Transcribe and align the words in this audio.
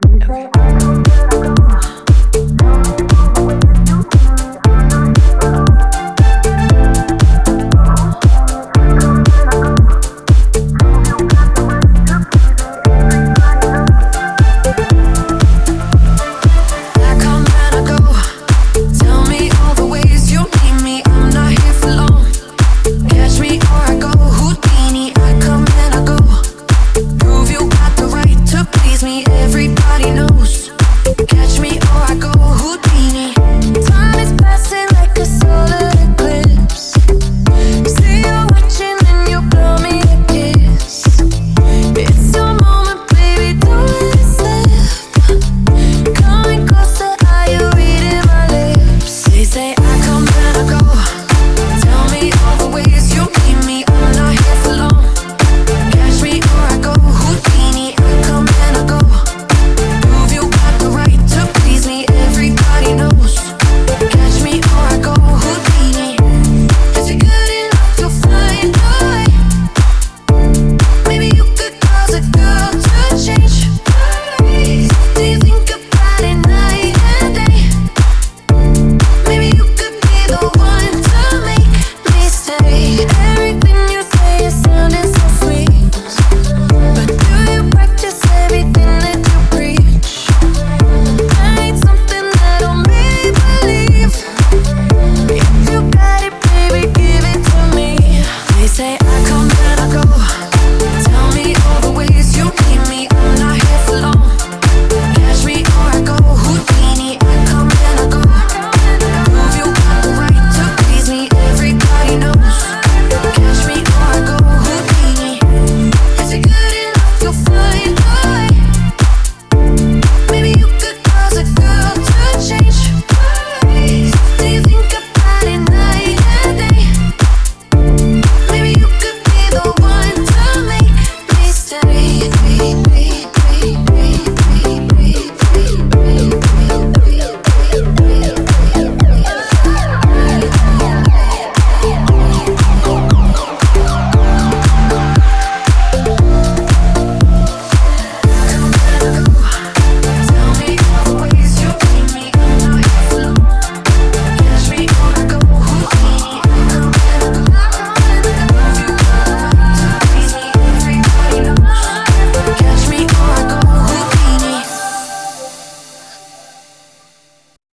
Okay. 0.00 1.11